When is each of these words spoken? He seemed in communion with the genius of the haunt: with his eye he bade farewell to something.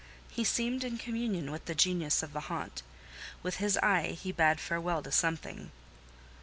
He 0.31 0.43
seemed 0.43 0.83
in 0.83 0.97
communion 0.97 1.51
with 1.51 1.65
the 1.65 1.75
genius 1.75 2.23
of 2.23 2.33
the 2.33 2.39
haunt: 2.49 2.81
with 3.43 3.57
his 3.57 3.77
eye 3.83 4.17
he 4.19 4.31
bade 4.31 4.59
farewell 4.59 5.03
to 5.03 5.11
something. 5.11 5.69